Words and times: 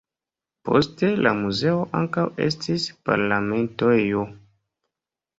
Poste 0.67 1.09
la 1.25 1.33
muzeo 1.41 1.83
ankaŭ 1.99 2.23
estis 2.45 2.85
parlamentejo. 3.09 4.23